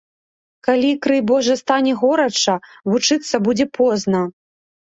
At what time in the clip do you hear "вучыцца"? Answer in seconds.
2.95-3.45